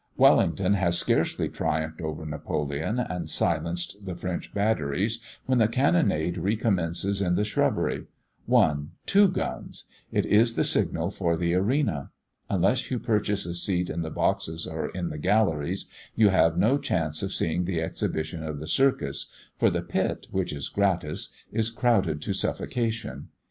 Wellington 0.17 0.73
has 0.73 0.97
scarcely 0.97 1.47
triumphed 1.47 2.01
over 2.01 2.25
Napoleon, 2.25 2.97
and 2.97 3.29
silenced 3.29 4.03
the 4.03 4.15
French 4.15 4.51
batteries, 4.51 5.19
when 5.45 5.59
the 5.59 5.67
cannonade 5.67 6.39
recommences 6.39 7.21
in 7.21 7.35
the 7.35 7.43
shrubbery: 7.43 8.05
one 8.47 8.93
two 9.05 9.27
guns! 9.27 9.85
it 10.11 10.25
is 10.25 10.55
the 10.55 10.63
signal 10.63 11.11
for 11.11 11.37
the 11.37 11.53
arena. 11.53 12.09
Unless 12.49 12.89
you 12.89 12.97
purchase 12.97 13.45
a 13.45 13.53
seat 13.53 13.91
in 13.91 14.01
the 14.01 14.09
boxes 14.09 14.65
or 14.65 14.91
the 14.91 15.19
galleries, 15.19 15.85
you 16.15 16.29
have 16.29 16.57
no 16.57 16.79
chance 16.79 17.21
of 17.21 17.31
seeing 17.31 17.65
the 17.65 17.79
exhibition 17.79 18.41
in 18.41 18.57
the 18.57 18.65
circus, 18.65 19.27
for 19.55 19.69
the 19.69 19.83
pit, 19.83 20.25
which 20.31 20.51
is 20.51 20.67
gratis, 20.67 21.29
is 21.51 21.69
crowded 21.69 22.23
to 22.23 22.33
suffocation. 22.33 23.27